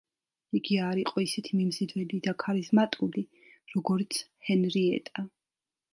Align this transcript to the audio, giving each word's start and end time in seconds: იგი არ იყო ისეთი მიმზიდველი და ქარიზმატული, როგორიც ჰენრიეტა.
იგი 0.59 0.77
არ 0.85 1.01
იყო 1.01 1.23
ისეთი 1.25 1.59
მიმზიდველი 1.59 2.19
და 2.29 2.35
ქარიზმატული, 2.45 3.25
როგორიც 3.75 4.23
ჰენრიეტა. 4.49 5.29